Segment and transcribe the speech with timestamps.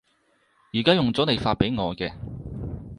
[0.73, 2.11] 而家用咗你發畀我嘅